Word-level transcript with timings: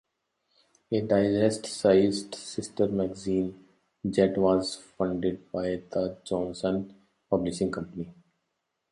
A 0.91 0.99
digest-sized 0.99 2.33
sister 2.33 2.87
magazine, 2.87 3.63
"Jet", 4.09 4.35
was 4.35 4.73
founded 4.97 5.51
by 5.51 5.79
the 5.91 6.17
Johnson 6.23 6.95
Publishing 7.29 7.69
Company. 7.69 8.11